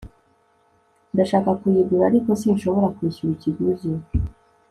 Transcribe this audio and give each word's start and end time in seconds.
ndashaka 1.13 1.49
kuyigura, 1.59 2.03
ariko 2.09 2.29
sinshobora 2.41 2.87
kwishyura 2.95 3.31
ikiguzi 3.35 3.91